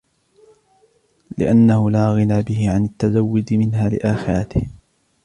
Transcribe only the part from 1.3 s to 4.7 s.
لِأَنَّهُ لَا غِنَى بِهِ عَنْ التَّزَوُّدِ مِنْهَا لِآخِرَتِهِ